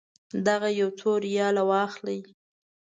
[0.47, 2.19] دغه یو څو ریاله واخلئ.